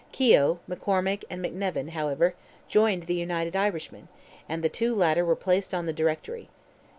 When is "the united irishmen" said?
3.03-4.07